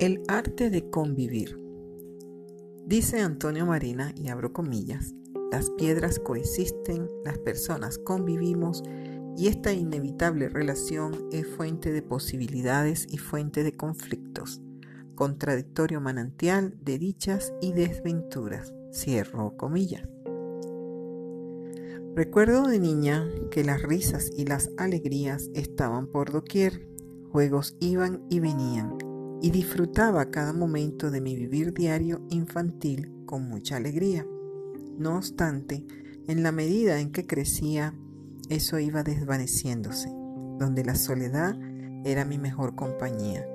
El 0.00 0.22
arte 0.28 0.70
de 0.70 0.90
convivir. 0.90 1.60
Dice 2.86 3.18
Antonio 3.18 3.66
Marina, 3.66 4.14
y 4.14 4.28
abro 4.28 4.52
comillas, 4.52 5.12
las 5.50 5.70
piedras 5.70 6.20
coexisten, 6.20 7.10
las 7.24 7.36
personas 7.38 7.98
convivimos 7.98 8.84
y 9.36 9.48
esta 9.48 9.72
inevitable 9.72 10.50
relación 10.50 11.26
es 11.32 11.48
fuente 11.48 11.90
de 11.90 12.02
posibilidades 12.02 13.08
y 13.10 13.18
fuente 13.18 13.64
de 13.64 13.72
conflictos, 13.72 14.60
contradictorio 15.16 16.00
manantial 16.00 16.76
de 16.80 16.96
dichas 17.00 17.52
y 17.60 17.72
desventuras. 17.72 18.72
Cierro 18.92 19.56
comillas. 19.56 20.08
Recuerdo 22.14 22.68
de 22.68 22.78
niña 22.78 23.28
que 23.50 23.64
las 23.64 23.82
risas 23.82 24.30
y 24.36 24.44
las 24.44 24.70
alegrías 24.76 25.50
estaban 25.54 26.06
por 26.06 26.30
doquier, 26.30 26.88
juegos 27.32 27.76
iban 27.80 28.22
y 28.30 28.38
venían 28.38 29.07
y 29.40 29.50
disfrutaba 29.50 30.30
cada 30.30 30.52
momento 30.52 31.10
de 31.10 31.20
mi 31.20 31.36
vivir 31.36 31.72
diario 31.72 32.22
infantil 32.30 33.12
con 33.24 33.48
mucha 33.48 33.76
alegría. 33.76 34.26
No 34.98 35.16
obstante, 35.16 35.84
en 36.26 36.42
la 36.42 36.52
medida 36.52 37.00
en 37.00 37.12
que 37.12 37.26
crecía, 37.26 37.94
eso 38.48 38.78
iba 38.78 39.02
desvaneciéndose, 39.02 40.08
donde 40.58 40.84
la 40.84 40.94
soledad 40.94 41.56
era 42.04 42.24
mi 42.24 42.38
mejor 42.38 42.74
compañía. 42.74 43.46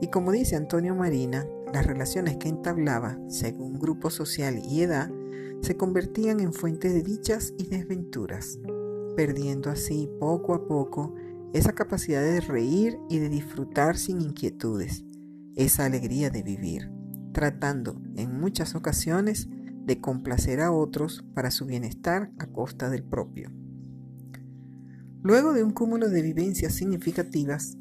Y 0.00 0.08
como 0.08 0.32
dice 0.32 0.56
Antonio 0.56 0.94
Marina, 0.94 1.46
las 1.72 1.86
relaciones 1.86 2.36
que 2.36 2.48
entablaba, 2.48 3.18
según 3.28 3.78
grupo 3.78 4.10
social 4.10 4.58
y 4.58 4.82
edad, 4.82 5.10
se 5.60 5.76
convertían 5.76 6.40
en 6.40 6.52
fuentes 6.52 6.92
de 6.92 7.02
dichas 7.02 7.54
y 7.58 7.66
desventuras, 7.66 8.58
perdiendo 9.16 9.70
así 9.70 10.08
poco 10.20 10.54
a 10.54 10.66
poco 10.66 11.14
esa 11.52 11.72
capacidad 11.72 12.22
de 12.22 12.40
reír 12.40 12.98
y 13.08 13.18
de 13.18 13.28
disfrutar 13.28 13.96
sin 13.96 14.20
inquietudes, 14.20 15.04
esa 15.56 15.84
alegría 15.84 16.30
de 16.30 16.42
vivir, 16.42 16.90
tratando 17.32 18.00
en 18.16 18.38
muchas 18.40 18.74
ocasiones 18.74 19.48
de 19.84 20.00
complacer 20.00 20.60
a 20.60 20.72
otros 20.72 21.24
para 21.34 21.50
su 21.50 21.66
bienestar 21.66 22.30
a 22.38 22.46
costa 22.46 22.88
del 22.90 23.04
propio. 23.04 23.50
Luego 25.22 25.52
de 25.52 25.62
un 25.62 25.70
cúmulo 25.70 26.10
de 26.10 26.22
vivencias 26.22 26.74
significativas, 26.74 27.78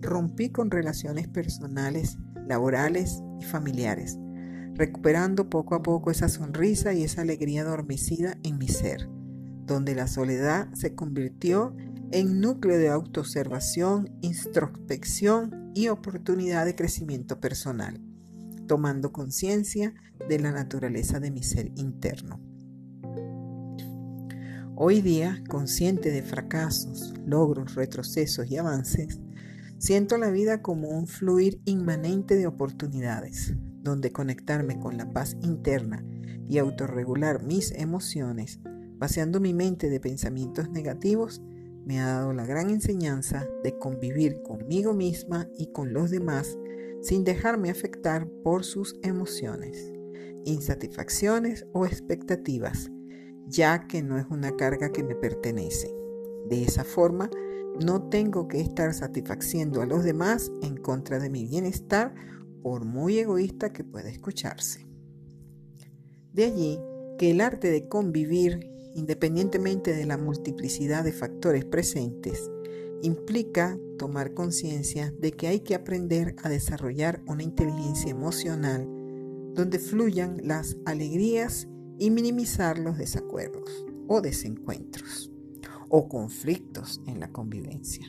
rompí 0.00 0.50
con 0.50 0.70
relaciones 0.70 1.28
personales, 1.28 2.18
laborales 2.46 3.22
y 3.40 3.44
familiares, 3.44 4.18
recuperando 4.74 5.50
poco 5.50 5.74
a 5.74 5.82
poco 5.82 6.10
esa 6.10 6.28
sonrisa 6.28 6.94
y 6.94 7.02
esa 7.02 7.22
alegría 7.22 7.62
adormecida 7.62 8.38
en 8.42 8.58
mi 8.58 8.68
ser, 8.68 9.08
donde 9.66 9.94
la 9.94 10.06
soledad 10.06 10.72
se 10.74 10.94
convirtió 10.94 11.74
en 11.78 11.95
núcleo 12.40 12.78
de 12.78 12.88
autoobservación, 12.88 14.10
introspección 14.20 15.72
y 15.74 15.88
oportunidad 15.88 16.64
de 16.64 16.74
crecimiento 16.74 17.40
personal, 17.40 18.00
tomando 18.66 19.12
conciencia 19.12 19.94
de 20.28 20.38
la 20.38 20.52
naturaleza 20.52 21.20
de 21.20 21.30
mi 21.30 21.42
ser 21.42 21.72
interno. 21.76 22.40
Hoy 24.76 25.00
día, 25.00 25.42
consciente 25.48 26.10
de 26.10 26.22
fracasos, 26.22 27.14
logros, 27.24 27.74
retrocesos 27.74 28.50
y 28.50 28.56
avances, 28.58 29.20
siento 29.78 30.18
la 30.18 30.30
vida 30.30 30.62
como 30.62 30.88
un 30.88 31.06
fluir 31.06 31.60
inmanente 31.64 32.36
de 32.36 32.46
oportunidades, 32.46 33.54
donde 33.82 34.12
conectarme 34.12 34.78
con 34.78 34.96
la 34.96 35.12
paz 35.12 35.36
interna 35.42 36.04
y 36.48 36.58
autorregular 36.58 37.42
mis 37.42 37.72
emociones, 37.72 38.60
vaciando 38.98 39.40
mi 39.40 39.54
mente 39.54 39.88
de 39.88 40.00
pensamientos 40.00 40.70
negativos, 40.70 41.42
me 41.86 42.00
ha 42.00 42.06
dado 42.06 42.32
la 42.32 42.44
gran 42.44 42.68
enseñanza 42.68 43.48
de 43.62 43.78
convivir 43.78 44.42
conmigo 44.42 44.92
misma 44.92 45.48
y 45.56 45.68
con 45.68 45.92
los 45.92 46.10
demás 46.10 46.58
sin 47.00 47.22
dejarme 47.22 47.70
afectar 47.70 48.28
por 48.42 48.64
sus 48.64 48.98
emociones, 49.02 49.92
insatisfacciones 50.44 51.64
o 51.72 51.86
expectativas, 51.86 52.90
ya 53.46 53.86
que 53.86 54.02
no 54.02 54.18
es 54.18 54.26
una 54.30 54.56
carga 54.56 54.90
que 54.90 55.04
me 55.04 55.14
pertenece. 55.14 55.94
De 56.48 56.64
esa 56.64 56.82
forma, 56.82 57.30
no 57.84 58.08
tengo 58.08 58.48
que 58.48 58.60
estar 58.60 58.92
satisfaciendo 58.92 59.80
a 59.80 59.86
los 59.86 60.02
demás 60.02 60.50
en 60.62 60.76
contra 60.76 61.20
de 61.20 61.30
mi 61.30 61.46
bienestar, 61.46 62.14
por 62.62 62.84
muy 62.84 63.20
egoísta 63.20 63.72
que 63.72 63.84
pueda 63.84 64.08
escucharse. 64.08 64.84
De 66.32 66.46
allí 66.46 66.80
que 67.16 67.30
el 67.30 67.40
arte 67.40 67.70
de 67.70 67.88
convivir 67.88 68.75
independientemente 68.96 69.94
de 69.94 70.06
la 70.06 70.16
multiplicidad 70.16 71.04
de 71.04 71.12
factores 71.12 71.66
presentes, 71.66 72.50
implica 73.02 73.78
tomar 73.98 74.32
conciencia 74.32 75.12
de 75.18 75.32
que 75.32 75.48
hay 75.48 75.60
que 75.60 75.74
aprender 75.74 76.34
a 76.42 76.48
desarrollar 76.48 77.22
una 77.26 77.42
inteligencia 77.42 78.10
emocional 78.10 78.88
donde 79.54 79.78
fluyan 79.78 80.38
las 80.42 80.76
alegrías 80.86 81.68
y 81.98 82.10
minimizar 82.10 82.78
los 82.78 82.96
desacuerdos 82.96 83.86
o 84.08 84.22
desencuentros 84.22 85.30
o 85.90 86.08
conflictos 86.08 87.02
en 87.06 87.20
la 87.20 87.30
convivencia. 87.30 88.06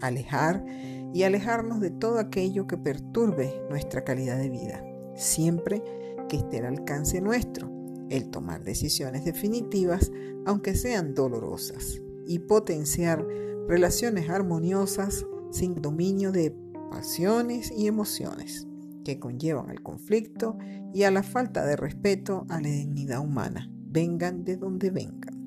Alejar 0.00 0.64
y 1.12 1.24
alejarnos 1.24 1.80
de 1.80 1.90
todo 1.90 2.20
aquello 2.20 2.68
que 2.68 2.78
perturbe 2.78 3.60
nuestra 3.68 4.04
calidad 4.04 4.38
de 4.38 4.48
vida, 4.48 4.82
siempre 5.16 5.82
que 6.28 6.36
esté 6.36 6.58
al 6.58 6.66
alcance 6.66 7.20
nuestro 7.20 7.79
el 8.10 8.30
tomar 8.30 8.62
decisiones 8.64 9.24
definitivas, 9.24 10.10
aunque 10.44 10.74
sean 10.74 11.14
dolorosas, 11.14 12.00
y 12.26 12.40
potenciar 12.40 13.26
relaciones 13.66 14.28
armoniosas 14.28 15.24
sin 15.50 15.80
dominio 15.80 16.32
de 16.32 16.54
pasiones 16.90 17.72
y 17.76 17.86
emociones 17.86 18.66
que 19.04 19.18
conllevan 19.18 19.70
al 19.70 19.82
conflicto 19.82 20.58
y 20.92 21.04
a 21.04 21.10
la 21.10 21.22
falta 21.22 21.64
de 21.64 21.76
respeto 21.76 22.46
a 22.48 22.60
la 22.60 22.68
dignidad 22.68 23.20
humana, 23.20 23.70
vengan 23.86 24.44
de 24.44 24.56
donde 24.56 24.90
vengan. 24.90 25.40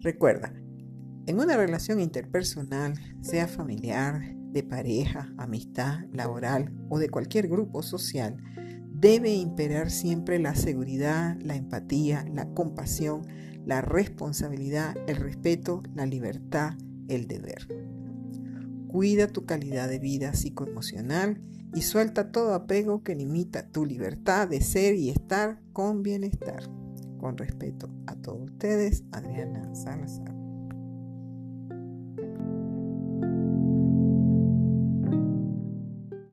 Recuerda, 0.00 0.52
en 1.26 1.38
una 1.38 1.56
relación 1.56 2.00
interpersonal, 2.00 2.94
sea 3.20 3.46
familiar, 3.46 4.34
de 4.52 4.62
pareja, 4.62 5.32
amistad, 5.38 6.00
laboral 6.12 6.72
o 6.90 6.98
de 6.98 7.08
cualquier 7.08 7.48
grupo 7.48 7.82
social, 7.82 8.36
debe 9.02 9.34
imperar 9.34 9.90
siempre 9.90 10.38
la 10.38 10.54
seguridad, 10.54 11.36
la 11.42 11.56
empatía, 11.56 12.24
la 12.32 12.48
compasión, 12.54 13.26
la 13.66 13.80
responsabilidad, 13.80 14.94
el 15.08 15.16
respeto, 15.16 15.82
la 15.96 16.06
libertad, 16.06 16.74
el 17.08 17.26
deber. 17.26 17.66
Cuida 18.86 19.26
tu 19.26 19.44
calidad 19.44 19.88
de 19.88 19.98
vida 19.98 20.34
psicoemocional 20.34 21.42
y 21.74 21.82
suelta 21.82 22.30
todo 22.30 22.54
apego 22.54 23.02
que 23.02 23.16
limita 23.16 23.66
tu 23.66 23.86
libertad 23.86 24.46
de 24.46 24.60
ser 24.60 24.94
y 24.94 25.10
estar 25.10 25.60
con 25.72 26.04
bienestar. 26.04 26.62
Con 27.18 27.36
respeto 27.36 27.90
a 28.06 28.14
todos 28.14 28.50
ustedes, 28.50 29.02
Adriana 29.10 29.74
Salazar. 29.74 30.41